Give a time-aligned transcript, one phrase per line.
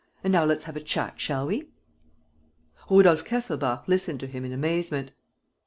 [0.23, 1.67] And now let's have a chat, shall we?"
[2.89, 5.11] Rudolf Kesselbach listened to him in amazement.